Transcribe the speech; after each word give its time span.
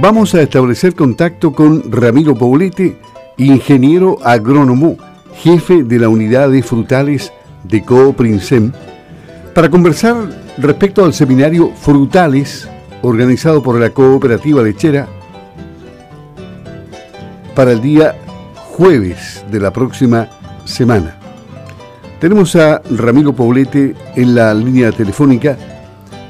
vamos 0.00 0.34
a 0.34 0.40
establecer 0.40 0.94
contacto 0.94 1.52
con 1.52 1.92
Ramiro 1.92 2.34
Paulete, 2.34 2.96
ingeniero 3.36 4.18
agrónomo, 4.24 4.96
jefe 5.34 5.82
de 5.82 5.98
la 5.98 6.08
unidad 6.08 6.50
de 6.50 6.62
frutales 6.62 7.32
de 7.64 7.84
Cooprinsem, 7.84 8.72
para 9.54 9.68
conversar 9.68 10.16
respecto 10.56 11.04
al 11.04 11.12
seminario 11.12 11.72
Frutales 11.74 12.68
organizado 13.02 13.62
por 13.62 13.78
la 13.78 13.90
cooperativa 13.90 14.62
lechera 14.62 15.06
para 17.54 17.72
el 17.72 17.82
día 17.82 18.16
jueves 18.54 19.44
de 19.50 19.60
la 19.60 19.70
próxima 19.70 20.28
semana. 20.64 21.16
Tenemos 22.20 22.56
a 22.56 22.80
Ramiro 22.90 23.34
Poblete 23.34 23.94
en 24.16 24.34
la 24.34 24.54
línea 24.54 24.92
telefónica 24.92 25.58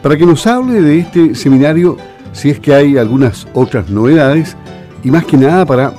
para 0.02 0.16
que 0.16 0.27
nos 0.27 0.46
hable 0.46 0.80
de 0.80 0.98
este 0.98 1.34
seminario, 1.34 1.96
si 2.33 2.51
es 2.51 2.61
que 2.61 2.75
hay 2.75 2.98
algunas 2.98 3.47
otras 3.55 3.91
novedades, 3.91 4.57
y 5.02 5.11
más 5.11 5.25
que 5.25 5.37
nada 5.37 5.65
para 5.65 5.93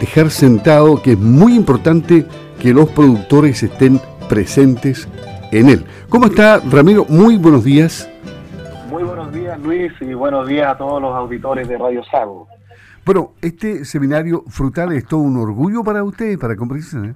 dejar 0.00 0.30
sentado 0.30 1.02
que 1.02 1.12
es 1.12 1.18
muy 1.18 1.54
importante 1.54 2.24
que 2.60 2.72
los 2.72 2.88
productores 2.90 3.62
estén 3.62 4.00
presentes 4.28 5.08
en 5.52 5.68
él. 5.68 5.84
¿Cómo 6.08 6.26
está 6.26 6.60
Ramiro? 6.70 7.04
Muy 7.08 7.36
buenos 7.36 7.64
días. 7.64 8.10
Muy 8.90 9.02
buenos 9.04 9.32
días 9.32 9.58
Luis 9.60 9.92
y 10.00 10.14
buenos 10.14 10.48
días 10.48 10.68
a 10.68 10.78
todos 10.78 11.00
los 11.00 11.14
auditores 11.14 11.68
de 11.68 11.78
Radio 11.78 12.02
Sago. 12.04 12.48
Bueno, 13.04 13.34
este 13.40 13.84
seminario 13.84 14.42
frutal 14.48 14.92
es 14.92 15.06
todo 15.06 15.20
un 15.20 15.36
orgullo 15.36 15.84
para 15.84 16.02
ustedes, 16.02 16.38
para 16.38 16.56
Comprensión. 16.56 17.10
¿eh? 17.10 17.14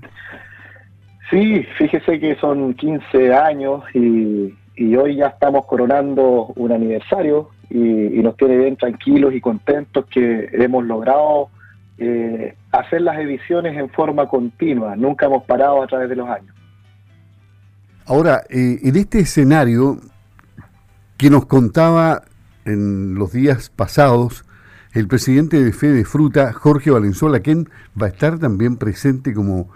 Sí, 1.30 1.64
fíjese 1.78 2.20
que 2.20 2.36
son 2.36 2.74
15 2.74 3.34
años 3.34 3.82
y, 3.94 4.54
hoy 4.96 5.16
ya 5.16 5.26
estamos 5.26 5.66
coronando 5.66 6.52
un 6.56 6.72
aniversario 6.72 7.50
y, 7.70 8.20
nos 8.22 8.36
tiene 8.36 8.56
bien 8.58 8.76
tranquilos 8.76 9.32
y 9.34 9.40
contentos 9.40 10.04
que 10.06 10.48
hemos 10.52 10.84
logrado 10.84 11.48
eh, 11.98 12.56
hacer 12.72 13.02
las 13.02 13.18
ediciones 13.18 13.76
en 13.76 13.88
forma 13.90 14.26
continua. 14.26 14.96
Nunca 14.96 15.26
hemos 15.26 15.44
parado 15.44 15.82
a 15.82 15.86
través 15.86 16.08
de 16.08 16.16
los 16.16 16.28
años. 16.28 16.54
Ahora, 18.06 18.42
eh, 18.50 18.80
en 18.82 18.96
este 18.96 19.20
escenario 19.20 19.98
que 21.16 21.30
nos 21.30 21.46
contaba 21.46 22.22
en 22.64 23.14
los 23.14 23.32
días 23.32 23.70
pasados, 23.70 24.44
el 24.92 25.06
presidente 25.06 25.62
de 25.62 25.72
Fede 25.72 26.04
Fruta, 26.04 26.52
Jorge 26.52 26.90
Valenzuela, 26.90 27.40
quien 27.40 27.68
va 28.00 28.06
a 28.06 28.10
estar 28.10 28.38
también 28.38 28.76
presente 28.76 29.32
como, 29.32 29.68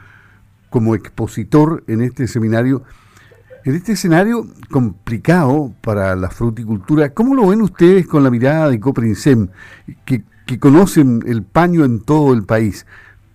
como 0.71 0.95
expositor 0.95 1.85
en 1.87 2.01
este 2.01 2.27
seminario. 2.27 2.83
En 3.65 3.75
este 3.75 3.93
escenario 3.93 4.45
complicado 4.71 5.73
para 5.81 6.15
la 6.17 6.29
fruticultura, 6.29 7.15
¿cómo 7.15 7.35
lo 7.35 7.49
ven 7.49 7.63
ustedes 7.63 8.07
con 8.07 8.23
la 8.23 8.31
mirada 8.31 8.69
de 8.69 8.79
Coprinsem, 8.79 9.49
que, 10.05 10.23
conocen 10.61 11.23
el 11.27 11.43
paño 11.43 11.87
en 11.87 12.05
todo 12.05 12.35
el 12.35 12.45
país? 12.45 12.87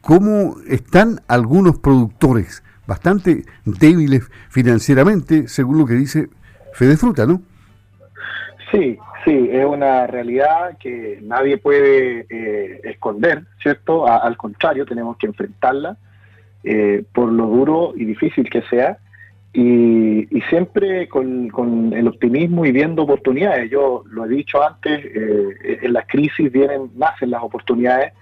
¿Cómo 0.02 0.58
están 0.68 1.22
algunos 1.28 1.80
productores 1.80 2.64
bastante 2.86 3.44
débiles 3.66 4.30
financieramente, 4.50 5.48
según 5.48 5.80
lo 5.80 5.88
que 5.88 5.96
dice 5.96 6.30
Fede 6.74 6.96
Fruta, 6.96 7.26
¿no? 7.26 7.42
Sí, 8.72 9.00
Sí, 9.26 9.50
es 9.52 9.66
una 9.66 10.08
realidad 10.08 10.78
que 10.80 11.20
nadie 11.22 11.58
puede 11.58 12.26
eh, 12.30 12.82
esconder, 12.86 13.44
¿cierto? 13.62 14.08
al 14.08 14.38
contrario, 14.38 14.86
tenemos 14.86 15.18
que 15.18 15.28
enfrentarla 15.28 15.98
eh, 16.64 17.04
por 17.14 17.30
lo 17.30 17.48
duro 17.48 17.94
y 17.98 18.06
difícil 18.06 18.50
que 18.50 18.62
sea 18.70 18.98
y, 19.54 20.28
siempre 20.50 21.08
con, 21.08 21.94
el 21.94 22.08
optimismo 22.08 22.66
y 22.66 22.72
viendo 22.72 23.04
oportunidades. 23.04 23.70
Yo 23.70 24.04
lo 24.10 24.26
he 24.26 24.30
dicho 24.30 24.64
antes, 24.64 25.04
eh, 25.06 25.80
en 25.82 25.94
las 25.94 26.08
crisis 26.08 26.52
vienen, 26.52 26.92
nacen 26.96 27.32
las 27.32 27.44
oportunidades 27.44 28.14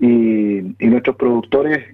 y, 0.00 0.58
y 0.58 0.86
nuestros 0.86 1.16
productores 1.16 1.84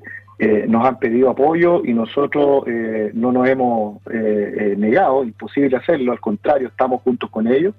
nos 0.68 0.86
han 0.86 0.98
pedido 0.98 1.28
apoyo 1.28 1.82
y 1.84 1.92
nosotros 1.92 2.64
no 3.12 3.30
nos 3.30 3.46
hemos 3.46 4.00
negado, 4.06 5.22
imposible 5.22 5.76
hacerlo, 5.76 6.12
al 6.12 6.20
contrario, 6.20 6.68
estamos 6.68 7.02
juntos 7.02 7.28
con 7.28 7.46
ellos 7.46 7.74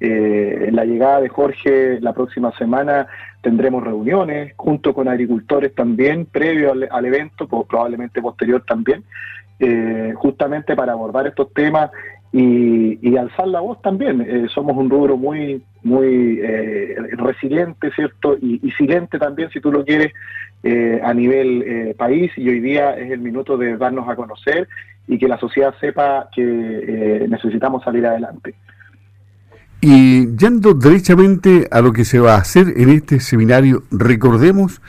eh, 0.00 0.70
la 0.72 0.86
llegada 0.86 1.20
de 1.20 1.28
Jorge 1.28 2.00
la 2.00 2.14
próxima 2.14 2.56
semana 2.56 3.06
tendremos 3.42 3.84
reuniones 3.84 4.54
junto 4.56 4.94
con 4.94 5.08
agricultores 5.08 5.74
también, 5.74 6.24
previo 6.24 6.72
al, 6.72 7.04
evento, 7.04 7.46
probablemente 7.46 8.22
posterior 8.22 8.64
también, 8.66 9.04
eh, 9.58 10.14
justamente 10.16 10.74
para 10.74 10.92
abordar 10.92 11.26
estos 11.26 11.52
temas 11.52 11.90
y, 12.32 13.16
alzar 13.16 13.48
la 13.48 13.60
voz 13.60 13.82
también. 13.82 14.22
Eh, 14.22 14.46
somos 14.54 14.74
un 14.76 14.88
rubro 14.88 15.18
muy, 15.18 15.62
muy 15.82 16.40
resiliente, 17.12 17.90
¿cierto? 17.90 18.38
Y, 18.40 18.60
y, 18.62 18.70
silente 18.72 19.18
también, 19.18 19.50
si 19.50 19.60
tú 19.60 19.70
lo 19.70 19.84
quieres, 19.84 20.12
a 21.02 21.14
nivel 21.14 21.94
país 21.96 22.30
y 22.36 22.48
hoy 22.48 22.60
día 22.60 22.94
es 22.98 23.10
el 23.10 23.20
minuto 23.20 23.56
de 23.56 23.78
darnos 23.78 24.06
a 24.08 24.16
conocer 24.16 24.68
y 25.08 25.18
que 25.18 25.26
la 25.26 25.38
sociedad 25.38 25.74
sepa 25.80 26.28
que 26.34 27.26
necesitamos 27.28 27.82
salir 27.82 28.06
adelante. 28.06 28.54
Y 29.80 30.36
yendo 30.36 30.74
derechamente 30.74 31.66
a 31.70 31.80
lo 31.80 31.92
que 31.92 32.04
se 32.04 32.18
va 32.18 32.34
a 32.34 32.38
hacer 32.38 32.74
en 32.76 32.90
este 32.90 33.18
seminario, 33.18 33.82
recordemos 33.90 34.82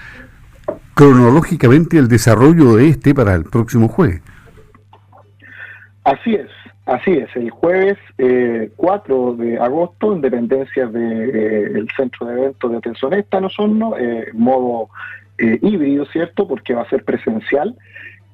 cronológicamente 0.94 1.98
el 1.98 2.10
desarrollo 2.10 2.76
de 2.76 2.90
este 2.90 3.16
para 3.16 3.36
el 3.36 3.46
próximo 3.46 3.88
jueves. 3.88 4.22
Así 6.04 6.34
es, 6.34 6.50
así 6.86 7.12
es. 7.12 7.34
El 7.36 7.52
jueves 7.52 7.98
4 8.76 9.36
eh, 9.40 9.46
de 9.46 9.60
agosto, 9.60 10.14
en 10.14 10.22
dependencia 10.22 10.88
del 10.88 11.78
eh, 11.78 11.86
centro 11.96 12.28
de 12.28 12.34
eventos 12.34 12.72
de 12.72 12.82
Tensonesta, 12.82 13.40
no 13.40 13.50
son, 13.50 13.82
eh, 13.98 14.26
modo 14.34 14.90
eh, 15.38 15.58
híbrido, 15.62 16.06
¿cierto? 16.06 16.48
Porque 16.48 16.74
va 16.74 16.82
a 16.82 16.90
ser 16.90 17.06
presencial. 17.06 17.76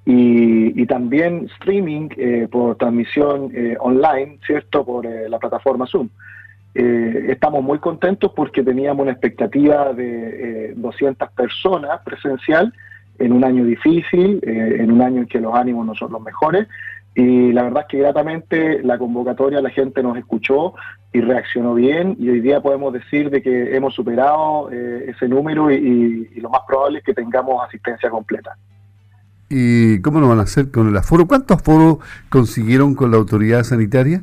Y, 0.06 0.82
y, 0.82 0.86
también 0.86 1.50
streaming 1.56 2.08
por 2.50 2.78
transmisión 2.78 3.52
online, 3.82 4.40
¿cierto? 4.48 4.86
Por 4.86 5.06
la 5.06 5.38
plataforma 5.38 5.86
Zoom. 5.86 6.08
Eh, 6.80 7.32
estamos 7.32 7.64
muy 7.64 7.80
contentos 7.80 8.32
porque 8.36 8.62
teníamos 8.62 9.02
una 9.02 9.12
expectativa 9.12 9.94
de 9.94 10.76
200 10.76 11.28
eh, 11.28 11.32
personas 11.36 12.02
presencial 12.06 12.72
en 13.18 13.32
un 13.32 13.44
año 13.44 13.66
difícil, 13.66 14.40
eh, 14.44 14.76
en 14.82 14.92
un 14.92 15.02
año 15.02 15.22
en 15.22 15.28
que 15.28 15.40
los 15.40 15.56
ánimos 15.56 15.88
no 15.88 15.96
son 15.96 16.12
los 16.12 16.22
mejores. 16.22 16.68
Y 17.16 17.52
la 17.52 17.64
verdad 17.64 17.82
es 17.82 17.88
que 17.88 17.98
gratamente 17.98 18.84
la 18.84 19.00
convocatoria 19.00 19.60
la 19.60 19.72
gente 19.72 20.04
nos 20.04 20.20
escuchó 20.20 20.76
y 21.12 21.22
reaccionó 21.22 21.74
bien 21.74 22.16
y 22.20 22.30
hoy 22.30 22.42
día 22.42 22.62
podemos 22.62 22.94
decir 22.94 23.32
de 23.32 23.42
que 23.42 23.76
hemos 23.76 23.96
superado 23.96 24.70
ese 24.70 25.28
número 25.28 25.72
y, 25.72 26.30
y, 26.32 26.40
lo 26.42 26.52
más 26.52 26.62
probable 26.68 27.00
es 27.00 27.04
que 27.04 27.16
tengamos 27.16 27.66
asistencia 27.66 28.12
completa. 28.12 28.56
¿Y 29.50 30.00
cómo 30.02 30.20
lo 30.20 30.28
van 30.28 30.38
a 30.38 30.44
hacer 30.44 30.70
con 30.70 30.90
el 30.90 30.96
aforo? 30.96 31.26
¿Cuántos 31.26 31.58
aforos 31.58 31.98
consiguieron 32.30 32.94
con 32.94 33.10
la 33.10 33.18
autoridad 33.18 33.64
sanitaria? 33.64 34.22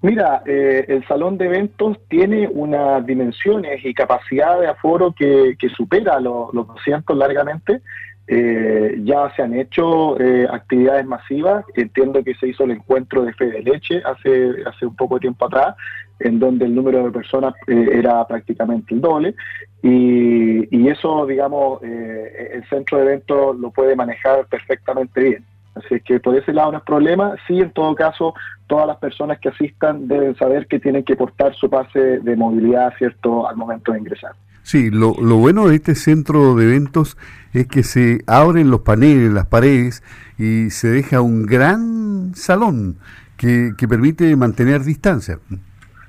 Mira, 0.00 0.42
eh, 0.46 0.84
el 0.86 1.04
salón 1.08 1.38
de 1.38 1.46
eventos 1.46 1.98
tiene 2.08 2.48
unas 2.48 3.04
dimensiones 3.04 3.84
y 3.84 3.92
capacidad 3.92 4.60
de 4.60 4.68
aforo 4.68 5.12
que, 5.12 5.56
supera 5.76 6.20
los, 6.20 6.54
los 6.54 6.68
200 6.68 7.16
largamente. 7.16 7.80
Eh, 8.28 9.00
ya 9.04 9.32
se 9.34 9.42
han 9.42 9.54
hecho 9.54 10.20
eh, 10.20 10.46
actividades 10.48 11.04
masivas. 11.04 11.64
Entiendo 11.74 12.22
que 12.22 12.34
se 12.34 12.46
hizo 12.46 12.62
el 12.62 12.72
encuentro 12.72 13.24
de 13.24 13.32
fe 13.32 13.46
de 13.46 13.62
leche 13.62 14.00
hace, 14.04 14.62
hace 14.66 14.86
un 14.86 14.94
poco 14.94 15.16
de 15.16 15.22
tiempo 15.22 15.46
atrás, 15.46 15.74
en 16.20 16.38
donde 16.38 16.66
el 16.66 16.76
número 16.76 17.04
de 17.04 17.10
personas 17.10 17.54
era 17.66 18.24
prácticamente 18.24 18.94
el 18.94 19.00
doble. 19.00 19.34
Y 19.82 20.88
eso, 20.88 21.26
digamos, 21.26 21.82
el 21.82 22.64
centro 22.68 22.98
de 22.98 23.04
eventos 23.04 23.58
lo 23.58 23.70
puede 23.72 23.96
manejar 23.96 24.46
perfectamente 24.46 25.20
bien. 25.20 25.44
Así 25.84 26.00
que 26.00 26.20
por 26.20 26.36
ese 26.36 26.52
lado 26.52 26.72
no 26.72 26.78
es 26.78 26.84
problema. 26.84 27.34
Sí, 27.46 27.58
en 27.60 27.72
todo 27.72 27.94
caso, 27.94 28.34
todas 28.66 28.86
las 28.86 28.96
personas 28.98 29.38
que 29.40 29.48
asistan 29.48 30.08
deben 30.08 30.36
saber 30.36 30.66
que 30.66 30.78
tienen 30.78 31.04
que 31.04 31.16
portar 31.16 31.54
su 31.54 31.68
pase 31.68 32.20
de 32.20 32.36
movilidad, 32.36 32.92
¿cierto?, 32.98 33.48
al 33.48 33.56
momento 33.56 33.92
de 33.92 33.98
ingresar. 33.98 34.32
Sí, 34.62 34.90
lo, 34.90 35.14
lo 35.20 35.36
bueno 35.36 35.68
de 35.68 35.76
este 35.76 35.94
centro 35.94 36.54
de 36.54 36.64
eventos 36.64 37.16
es 37.54 37.66
que 37.66 37.82
se 37.82 38.22
abren 38.26 38.70
los 38.70 38.80
paneles, 38.80 39.32
las 39.32 39.46
paredes 39.46 40.02
y 40.36 40.70
se 40.70 40.88
deja 40.88 41.22
un 41.22 41.46
gran 41.46 42.34
salón 42.34 42.98
que, 43.38 43.72
que 43.78 43.88
permite 43.88 44.36
mantener 44.36 44.82
distancia. 44.82 45.38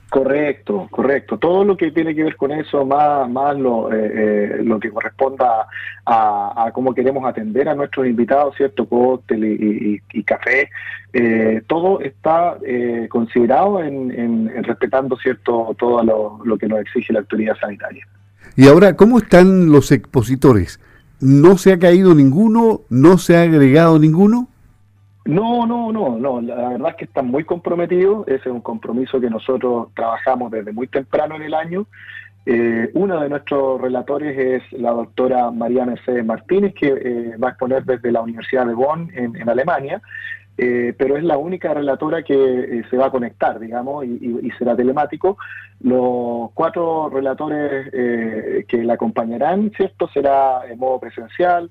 Correcto, 0.09 0.87
correcto. 0.89 1.37
Todo 1.37 1.63
lo 1.63 1.77
que 1.77 1.91
tiene 1.91 2.15
que 2.15 2.23
ver 2.23 2.35
con 2.35 2.51
eso, 2.51 2.83
más, 2.83 3.29
más 3.29 3.55
lo, 3.55 3.93
eh, 3.93 4.11
eh, 4.15 4.61
lo 4.63 4.79
que 4.79 4.89
corresponda 4.89 5.67
a, 6.03 6.71
cómo 6.73 6.95
queremos 6.95 7.23
atender 7.29 7.69
a 7.69 7.75
nuestros 7.75 8.07
invitados, 8.07 8.55
¿cierto? 8.57 8.87
Cóctel 8.89 9.45
y, 9.45 10.23
café, 10.23 10.69
eh, 11.13 11.61
todo 11.67 12.01
está 12.01 12.57
considerado 13.09 13.83
en, 13.83 14.51
respetando, 14.63 15.15
¿cierto? 15.17 15.75
Todo 15.77 16.03
lo, 16.03 16.39
lo 16.43 16.57
que 16.57 16.67
nos 16.67 16.79
exige 16.79 17.13
la 17.13 17.19
autoridad 17.19 17.55
sanitaria. 17.61 18.07
Y 18.55 18.67
ahora, 18.67 18.95
¿cómo 18.95 19.19
están 19.19 19.71
los 19.71 19.91
expositores? 19.91 20.79
¿No 21.21 21.57
se 21.59 21.71
ha 21.71 21.77
caído 21.77 22.15
ninguno? 22.15 22.81
¿No 22.89 23.19
se 23.19 23.37
ha 23.37 23.43
agregado 23.43 23.99
ninguno? 23.99 24.47
No, 25.29 25.67
no, 25.67 25.91
no, 25.91 26.17
no. 26.17 26.41
La 26.41 26.69
verdad 26.69 26.89
es 26.89 26.95
que 26.95 27.05
están 27.05 27.27
muy 27.27 27.43
comprometidos. 27.43 28.27
Ese 28.27 28.49
es 28.49 28.51
un 28.51 28.61
compromiso 28.61 29.21
que 29.21 29.29
nosotros 29.29 29.89
trabajamos 29.93 30.49
desde 30.49 30.73
muy 30.73 30.87
temprano 30.87 31.35
en 31.35 31.43
el 31.43 31.53
año. 31.53 31.85
Eh, 32.47 32.89
uno 32.95 33.21
de 33.21 33.29
nuestros 33.29 33.79
relatores 33.79 34.35
es 34.35 34.79
la 34.79 34.89
doctora 34.89 35.51
María 35.51 35.85
Mercedes 35.85 36.25
Martínez, 36.25 36.73
que 36.73 36.87
eh, 36.87 37.37
va 37.37 37.49
a 37.49 37.51
exponer 37.51 37.85
desde 37.85 38.11
la 38.11 38.21
Universidad 38.21 38.65
de 38.65 38.73
Bonn 38.73 39.11
en, 39.13 39.47
Alemania, 39.47 40.01
eh, 40.57 40.95
pero 40.97 41.15
es 41.15 41.23
la 41.23 41.37
única 41.37 41.75
relatora 41.75 42.23
que 42.23 42.83
se 42.89 42.97
va 42.97 43.05
a 43.05 43.11
conectar, 43.11 43.59
digamos, 43.59 44.05
y, 44.05 44.49
será 44.57 44.75
telemático. 44.75 45.37
Los 45.81 46.49
cuatro 46.55 47.11
relatores 47.13 47.91
que 48.67 48.83
la 48.83 48.93
acompañarán, 48.93 49.69
¿cierto? 49.77 50.09
Será 50.09 50.61
en 50.67 50.79
modo 50.79 50.99
presencial 50.99 51.69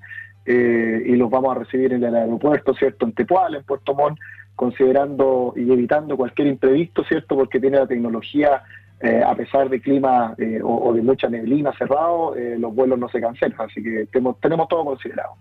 y 0.50 1.14
los 1.16 1.28
vamos 1.28 1.54
a 1.54 1.58
recibir 1.60 1.92
en 1.92 2.02
el 2.02 2.14
aeropuerto, 2.14 2.72
¿cierto? 2.74 3.04
En 3.04 3.12
Tepual, 3.12 3.56
en 3.56 3.64
Puerto 3.64 3.94
Montt, 3.94 4.18
considerando 4.56 5.52
y 5.56 5.70
evitando 5.70 6.16
cualquier 6.16 6.48
imprevisto, 6.48 7.04
¿cierto? 7.04 7.36
Porque 7.36 7.60
tiene 7.60 7.78
la 7.78 7.86
tecnología 7.86 8.62
eh, 9.00 9.22
a 9.24 9.32
pesar 9.36 9.68
de 9.68 9.80
clima 9.80 10.34
eh, 10.38 10.60
o, 10.62 10.92
de 10.92 11.02
mucha 11.02 11.28
neblina 11.28 11.72
cerrado, 11.78 12.34
eh, 12.34 12.56
los 12.58 12.74
vuelos 12.74 12.98
no 12.98 13.08
se 13.08 13.20
cancelan, 13.20 13.60
así 13.60 13.80
que 13.80 14.08
tenemos, 14.12 14.40
tenemos 14.40 14.66
todo 14.66 14.84
considerado. 14.84 15.34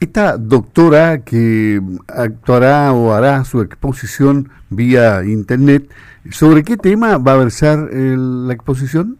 Esta 0.00 0.36
doctora 0.36 1.22
que 1.22 1.80
actuará 2.08 2.92
o 2.92 3.12
hará 3.12 3.44
su 3.44 3.60
exposición 3.60 4.50
vía 4.68 5.22
internet, 5.24 5.88
¿sobre 6.30 6.64
qué 6.64 6.76
tema 6.76 7.18
va 7.18 7.34
a 7.34 7.36
versar 7.36 7.88
la 7.92 8.52
exposición? 8.52 9.16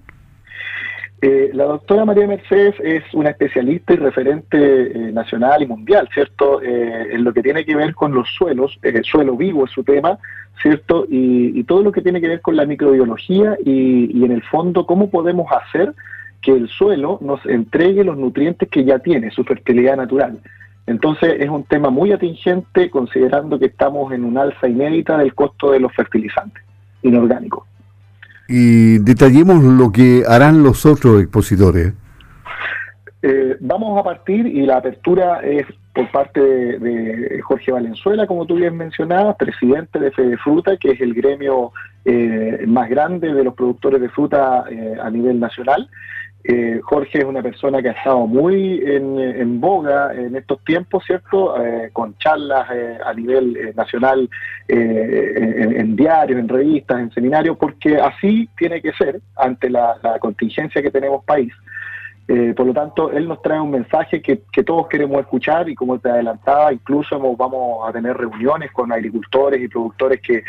La 1.23 1.65
doctora 1.65 2.05
María 2.05 2.27
Mercedes 2.27 2.75
es 2.83 3.05
una 3.13 3.31
especialista 3.31 3.93
y 3.93 3.97
referente 3.97 5.13
nacional 5.13 5.63
y 5.63 5.67
mundial, 5.67 6.09
¿cierto? 6.13 6.61
en 6.61 7.23
lo 7.23 7.33
que 7.33 7.43
tiene 7.43 7.65
que 7.65 7.77
ver 7.77 7.95
con 7.95 8.13
los 8.13 8.29
suelos, 8.35 8.79
suelo 9.05 9.37
vivo 9.37 9.65
es 9.65 9.71
su 9.71 9.85
tema, 9.85 10.19
¿cierto? 10.61 11.07
Y, 11.09 11.63
todo 11.65 11.83
lo 11.83 11.93
que 11.93 12.03
tiene 12.03 12.21
que 12.21 12.29
ver 12.29 12.41
con 12.41 12.57
la 12.57 12.67
microbiología 12.67 13.57
y, 13.65 14.25
en 14.25 14.33
el 14.33 14.43
fondo 14.43 14.87
cómo 14.87 15.11
podemos 15.11 15.47
hacer 15.53 15.95
que 16.41 16.53
el 16.53 16.69
suelo 16.69 17.19
nos 17.21 17.45
entregue 17.47 18.05
los 18.05 18.19
nutrientes 18.19 18.69
que 18.69 18.85
ya 18.85 18.99
tiene, 18.99 19.31
su 19.31 19.45
fertilidad 19.45 19.97
natural. 19.97 20.41
Entonces 20.87 21.37
es 21.39 21.49
un 21.49 21.63
tema 21.65 21.91
muy 21.91 22.11
atingente 22.11 22.91
considerando 22.91 23.59
que 23.59 23.67
estamos 23.67 24.13
en 24.13 24.25
un 24.25 24.37
alza 24.37 24.69
inédita 24.69 25.19
del 25.19 25.35
costo 25.35 25.71
de 25.71 25.79
los 25.79 25.93
fertilizantes 25.95 26.65
inorgánicos. 27.03 27.65
Y 28.49 28.99
detallemos 28.99 29.63
lo 29.63 29.91
que 29.93 30.25
harán 30.27 30.63
los 30.63 30.85
otros 30.87 31.23
expositores. 31.23 31.95
Eh, 33.23 33.57
vamos 33.61 33.99
a 34.01 34.03
partir 34.03 34.47
y 34.47 34.67
la 34.67 34.79
apertura 34.79 35.41
es 35.43 35.65
por 35.95 36.11
parte 36.11 36.41
de, 36.41 37.41
Jorge 37.43 37.71
Valenzuela, 37.71 38.27
como 38.27 38.47
tú 38.47 38.57
bien 38.57 38.77
mencionabas, 38.77 39.37
presidente 39.37 40.01
de 40.01 40.11
Fede 40.11 40.37
Fruta, 40.39 40.77
que 40.77 40.93
es 40.93 41.01
el 41.01 41.15
gremio 41.15 41.71
eh, 42.05 42.65
más 42.67 42.89
grande 42.89 43.33
de 43.33 43.45
los 43.45 43.55
productores 43.55 44.01
de 44.01 44.09
fruta 44.09 44.65
eh, 44.71 44.97
a 45.01 45.11
nivel 45.11 45.39
nacional. 45.39 45.89
Jorge 46.83 47.19
es 47.19 47.25
una 47.25 47.43
persona 47.43 47.81
que 47.81 47.91
ha 47.91 47.93
estado 47.93 48.27
muy 48.27 48.83
en, 48.85 49.61
boga 49.61 50.13
en 50.13 50.35
estos 50.35 50.63
tiempos, 50.65 51.05
¿cierto? 51.07 51.55
con 51.93 52.17
charlas 52.19 52.69
a 53.05 53.15
nivel 53.15 53.73
nacional 53.77 54.29
en, 54.67 55.95
diarios, 55.95 56.41
en 56.41 56.49
revistas, 56.49 57.01
en 57.01 57.13
seminarios, 57.13 57.57
porque 57.57 57.97
así 57.97 58.49
tiene 58.57 58.83
que 58.83 58.93
ser 58.93 59.21
ante 59.37 59.71
la 59.71 60.19
contingencia 60.21 60.83
que 60.83 60.91
tenemos 60.91 61.25
país. 61.25 61.53
Eh, 62.29 62.55
por 62.57 62.67
lo 62.67 62.73
tanto, 62.73 63.11
él 63.11 63.27
nos 63.27 63.43
trae 63.43 63.61
un 63.61 63.71
mensaje 63.71 64.23
que, 64.23 64.37
todos 64.65 64.87
queremos 64.87 65.21
escuchar 65.21 65.69
y 65.69 65.75
como 65.75 65.99
te 65.99 66.09
adelantaba, 66.09 66.73
incluso 66.73 67.19
vamos 67.37 67.87
a 67.87 67.93
tener 67.93 68.17
reuniones 68.17 68.71
con 68.71 68.93
agricultores 68.93 69.61
y 69.61 69.69
productores 69.69 70.21
que, 70.21 70.43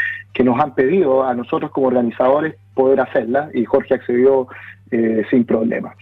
nos 0.44 0.60
han 0.60 0.76
pedido 0.76 1.24
a 1.24 1.34
nosotros 1.34 1.72
como 1.72 1.88
organizadores 1.88 2.56
poder 2.74 3.02
hacerla 3.02 3.50
y 3.54 3.66
Jorge 3.66 3.96
accedió 3.96 4.48
eh, 4.92 5.24
sin 5.30 5.46
problema. 5.46 5.96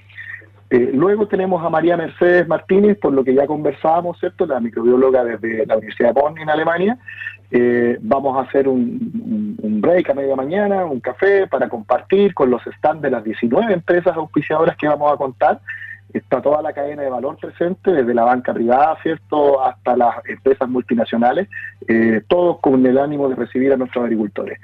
Eh, 0.71 0.89
luego 0.93 1.27
tenemos 1.27 1.61
a 1.65 1.69
María 1.69 1.97
Mercedes 1.97 2.47
Martínez, 2.47 2.97
por 2.97 3.11
lo 3.11 3.25
que 3.25 3.33
ya 3.33 3.45
conversábamos, 3.45 4.17
¿cierto? 4.19 4.45
La 4.45 4.61
microbióloga 4.61 5.25
desde 5.25 5.65
la 5.65 5.75
Universidad 5.75 6.13
de 6.13 6.21
Bonn 6.21 6.37
en 6.37 6.49
Alemania. 6.49 6.97
Eh, 7.51 7.97
vamos 7.99 8.37
a 8.37 8.47
hacer 8.47 8.69
un, 8.69 9.57
break 9.61 10.09
a 10.09 10.13
media 10.13 10.37
mañana, 10.37 10.85
un 10.85 11.01
café 11.01 11.45
para 11.47 11.67
compartir 11.67 12.33
con 12.33 12.49
los 12.49 12.61
stands 12.77 13.01
de 13.01 13.09
las 13.09 13.21
19 13.21 13.73
empresas 13.73 14.15
auspiciadoras 14.15 14.77
que 14.77 14.87
vamos 14.87 15.11
a 15.11 15.17
contar. 15.17 15.59
Está 16.13 16.41
toda 16.41 16.61
la 16.61 16.71
cadena 16.71 17.01
de 17.01 17.09
valor 17.09 17.35
presente, 17.35 17.91
desde 17.91 18.13
la 18.13 18.23
banca 18.23 18.53
privada, 18.53 18.97
¿cierto?, 19.03 19.61
hasta 19.61 19.97
las 19.97 20.25
empresas 20.25 20.69
multinacionales, 20.69 21.49
eh, 21.89 22.21
todos 22.29 22.59
con 22.59 22.85
el 22.85 22.97
ánimo 22.97 23.27
de 23.27 23.35
recibir 23.35 23.73
a 23.73 23.77
nuestros 23.77 24.05
agricultores. 24.05 24.57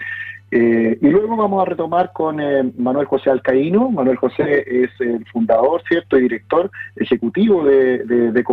Eh, 0.49 0.97
y 1.01 1.09
luego 1.09 1.35
vamos 1.35 1.61
a 1.61 1.69
retomar 1.69 2.13
con 2.13 2.39
eh, 2.39 2.71
Manuel 2.77 3.05
José 3.05 3.29
Alcaíno. 3.29 3.89
Manuel 3.89 4.17
José 4.17 4.63
es 4.65 4.89
el 4.99 5.25
fundador, 5.25 5.81
¿cierto?, 5.87 6.17
y 6.17 6.21
director 6.21 6.71
ejecutivo 6.95 7.65
de, 7.65 7.99
de, 8.05 8.43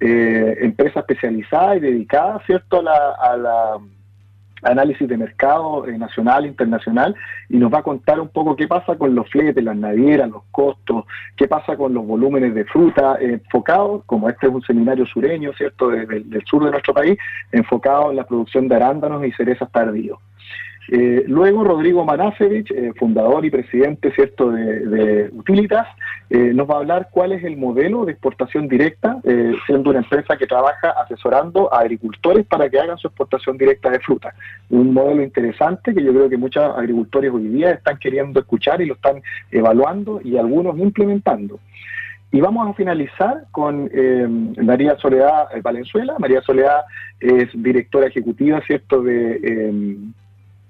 eh, 0.00 0.58
empresa 0.60 1.00
especializada 1.00 1.76
y 1.76 1.80
dedicada, 1.80 2.40
¿cierto?, 2.46 2.80
a 2.80 3.36
la, 3.36 3.78
análisis 4.62 5.08
de 5.08 5.16
mercado 5.16 5.86
nacional 5.86 6.44
e 6.44 6.48
internacional 6.48 7.14
y 7.48 7.56
nos 7.56 7.72
va 7.72 7.78
a 7.78 7.82
contar 7.82 8.20
un 8.20 8.28
poco 8.28 8.56
qué 8.56 8.68
pasa 8.68 8.94
con 8.94 9.14
los 9.14 9.26
fletes, 9.30 9.64
las 9.64 9.74
navieras, 9.74 10.28
los 10.28 10.42
costos, 10.50 11.06
qué 11.34 11.48
pasa 11.48 11.78
con 11.78 11.94
los 11.94 12.06
volúmenes 12.06 12.54
de 12.54 12.66
fruta 12.66 13.16
enfocados, 13.18 14.04
como 14.04 14.28
este 14.28 14.48
es 14.48 14.52
un 14.52 14.60
seminario 14.60 15.06
sureño, 15.06 15.52
¿cierto?, 15.54 15.88
del 15.88 16.44
sur 16.44 16.62
de 16.62 16.72
nuestro 16.72 16.92
país, 16.92 17.16
enfocado 17.52 18.10
en 18.10 18.16
la 18.16 18.26
producción 18.26 18.68
de 18.68 18.76
arándanos 18.76 19.24
y 19.24 19.32
cerezas 19.32 19.72
tardíos. 19.72 20.18
Eh, 20.92 21.22
luego 21.28 21.62
Rodrigo 21.62 22.04
Manasevich, 22.04 22.72
eh, 22.72 22.92
fundador 22.98 23.44
y 23.44 23.50
presidente 23.50 24.10
cierto 24.10 24.50
de, 24.50 25.30
Utilitas, 25.32 25.86
eh, 26.28 26.52
nos 26.52 26.68
va 26.68 26.74
a 26.74 26.78
hablar 26.78 27.08
cuál 27.12 27.30
es 27.30 27.44
el 27.44 27.56
modelo 27.56 28.04
de 28.04 28.10
exportación 28.10 28.66
directa, 28.66 29.20
siendo 29.66 29.90
una 29.90 30.00
empresa 30.00 30.36
que 30.36 30.48
trabaja 30.48 30.90
asesorando 30.90 31.72
a 31.72 31.80
agricultores 31.80 32.44
para 32.44 32.68
que 32.68 32.80
hagan 32.80 32.98
su 32.98 33.06
exportación 33.06 33.56
directa 33.56 33.88
de 33.88 34.00
fruta. 34.00 34.34
Un 34.68 34.92
modelo 34.92 35.22
interesante 35.22 35.94
que 35.94 36.02
yo 36.02 36.12
creo 36.12 36.28
que 36.28 36.36
muchos 36.36 36.64
agricultores 36.76 37.30
hoy 37.32 37.46
día 37.46 37.70
están 37.70 37.96
queriendo 37.98 38.40
escuchar 38.40 38.82
y 38.82 38.86
lo 38.86 38.94
están 38.94 39.22
evaluando 39.52 40.20
y 40.24 40.38
algunos 40.38 40.76
implementando. 40.76 41.60
Y 42.32 42.40
vamos 42.40 42.68
a 42.68 42.74
finalizar 42.74 43.44
con 43.52 43.90
María 44.60 44.96
Soledad 44.98 45.48
Valenzuela. 45.62 46.16
María 46.18 46.40
Soledad 46.42 46.82
es 47.20 47.48
directora 47.54 48.08
ejecutiva, 48.08 48.60
¿cierto?, 48.66 49.02
de 49.02 49.94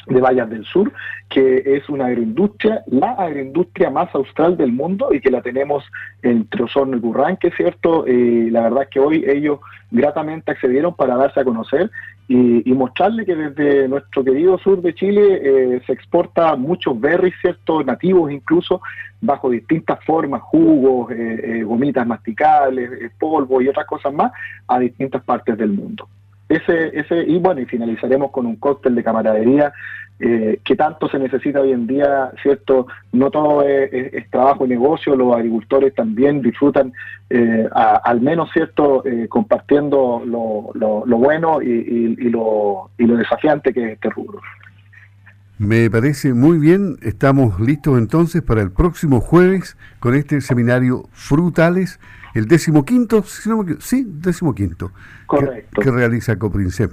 de 0.06 0.20
Vallas 0.20 0.48
del 0.48 0.64
Sur, 0.64 0.92
que 1.28 1.62
es 1.64 1.88
una 1.88 2.06
agroindustria, 2.06 2.82
la 2.86 3.12
agroindustria 3.12 3.90
más 3.90 4.14
austral 4.14 4.56
del 4.56 4.72
mundo 4.72 5.12
y 5.12 5.20
que 5.20 5.30
la 5.30 5.42
tenemos 5.42 5.84
entre 6.22 6.64
Osorno 6.64 6.96
y 6.96 7.00
Burranque, 7.00 7.50
¿cierto? 7.52 8.06
y 8.06 8.50
la 8.50 8.62
verdad 8.62 8.84
es 8.84 8.88
que 8.88 9.00
hoy 9.00 9.24
ellos 9.26 9.60
gratamente 9.90 10.52
accedieron 10.52 10.94
para 10.94 11.16
darse 11.16 11.40
a 11.40 11.44
conocer 11.44 11.90
y, 12.28 12.72
mostrarle 12.74 13.26
que 13.26 13.34
desde 13.34 13.88
nuestro 13.88 14.22
querido 14.22 14.56
sur 14.58 14.80
de 14.80 14.94
Chile 14.94 15.40
eh, 15.42 15.82
se 15.84 15.92
exporta 15.92 16.54
muchos 16.54 16.98
berries, 16.98 17.34
¿cierto? 17.40 17.82
Nativos 17.82 18.30
incluso, 18.30 18.80
bajo 19.20 19.50
distintas 19.50 19.98
formas, 20.04 20.40
jugos, 20.42 21.10
eh, 21.10 21.40
eh, 21.42 21.62
gomitas 21.64 22.06
masticables, 22.06 23.10
polvo 23.18 23.60
y 23.60 23.66
otras 23.66 23.84
cosas 23.84 24.14
más, 24.14 24.30
a 24.68 24.78
distintas 24.78 25.24
partes 25.24 25.58
del 25.58 25.70
mundo. 25.70 26.08
Ese, 26.50 26.90
ese, 26.98 27.22
y 27.28 27.38
bueno, 27.38 27.60
y 27.60 27.64
finalizaremos 27.64 28.32
con 28.32 28.44
un 28.44 28.56
cóctel 28.56 28.96
de 28.96 29.04
camaradería 29.04 29.72
eh, 30.18 30.60
que 30.64 30.74
tanto 30.74 31.08
se 31.08 31.20
necesita 31.20 31.60
hoy 31.60 31.70
en 31.70 31.86
día, 31.86 32.32
¿cierto? 32.42 32.88
No 33.12 33.30
todo 33.30 33.62
es, 33.62 34.28
trabajo 34.30 34.66
y 34.66 34.68
negocio, 34.68 35.14
los 35.14 35.32
agricultores 35.32 35.94
también 35.94 36.42
disfrutan 36.42 36.92
eh, 37.30 37.68
al 37.72 38.20
menos, 38.20 38.50
¿cierto?, 38.52 39.06
eh, 39.06 39.28
compartiendo 39.28 40.22
lo, 40.26 40.72
lo, 40.74 41.16
bueno 41.16 41.62
y, 41.62 42.16
lo, 42.16 42.90
y 42.98 43.06
lo 43.06 43.16
desafiante 43.16 43.72
que 43.72 43.84
es 43.84 43.92
este 43.92 44.10
rubro. 44.10 44.40
Me 45.60 45.90
parece 45.90 46.32
muy 46.32 46.56
bien, 46.56 46.96
estamos 47.02 47.60
listos 47.60 47.98
entonces 47.98 48.40
para 48.40 48.62
el 48.62 48.70
próximo 48.70 49.20
jueves 49.20 49.76
con 49.98 50.14
este 50.14 50.40
seminario 50.40 51.06
Frutales 51.12 52.00
el 52.32 52.46
decimoquinto, 52.46 53.22
si 53.24 53.50
no 53.50 53.66
sí, 53.78 54.06
decimoquinto, 54.08 54.90
Correcto. 55.26 55.82
Que, 55.82 55.90
realiza 55.90 56.36
Coprincep. 56.36 56.92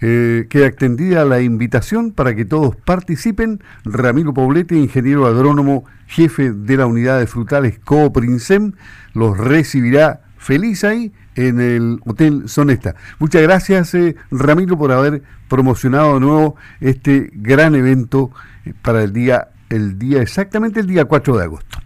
Eh, 0.00 0.46
queda 0.48 0.66
extendida 0.66 1.24
la 1.24 1.40
invitación 1.40 2.12
para 2.12 2.36
que 2.36 2.44
todos 2.44 2.76
participen. 2.76 3.60
Ramiro 3.84 4.32
Poblete, 4.32 4.76
ingeniero 4.76 5.26
agrónomo, 5.26 5.84
jefe 6.06 6.52
de 6.52 6.76
la 6.76 6.86
unidad 6.86 7.18
de 7.18 7.26
frutales 7.26 7.80
Coprincem, 7.80 8.74
los 9.12 9.36
recibirá 9.36 10.20
feliz 10.38 10.84
ahí 10.84 11.12
en 11.36 11.60
el 11.60 12.00
Hotel 12.06 12.48
Sonesta. 12.48 12.94
Muchas 13.18 13.42
gracias, 13.42 13.94
eh, 13.94 14.16
Ramiro, 14.30 14.76
por 14.78 14.92
haber 14.92 15.22
promocionado 15.48 16.14
de 16.14 16.20
nuevo 16.20 16.56
este 16.80 17.30
gran 17.32 17.74
evento 17.74 18.30
eh, 18.64 18.72
para 18.82 19.02
el 19.02 19.12
día, 19.12 19.48
el 19.70 19.98
día 19.98 20.22
exactamente 20.22 20.80
el 20.80 20.86
día 20.86 21.04
4 21.04 21.36
de 21.36 21.44
agosto 21.44 21.78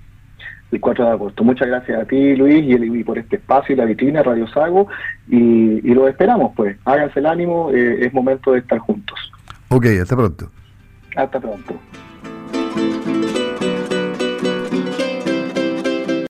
el 0.70 0.80
4 0.80 1.04
de 1.04 1.10
agosto. 1.10 1.44
Muchas 1.44 1.68
gracias 1.68 2.02
a 2.02 2.04
ti, 2.04 2.36
Luis, 2.36 2.64
y, 2.66 3.04
por 3.04 3.18
este 3.18 3.36
espacio 3.36 3.74
y 3.74 3.78
la 3.78 3.84
vitrina 3.84 4.22
Radio 4.22 4.46
Sago. 4.48 4.88
Y, 5.28 5.36
y 5.36 5.94
lo 5.94 6.08
esperamos, 6.08 6.52
pues. 6.54 6.76
Háganse 6.84 7.20
el 7.20 7.26
ánimo, 7.26 7.70
eh, 7.70 8.04
es 8.04 8.12
momento 8.12 8.52
de 8.52 8.60
estar 8.60 8.78
juntos. 8.78 9.18
Ok, 9.68 9.86
hasta 10.00 10.16
pronto. 10.16 10.50
Hasta 11.16 11.40
pronto. 11.40 11.74